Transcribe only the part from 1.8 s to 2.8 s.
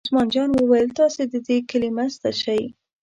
منځ ته شئ.